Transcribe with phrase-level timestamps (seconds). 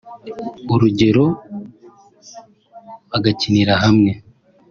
[0.73, 1.25] urugero
[3.11, 4.11] bagakinira hamwe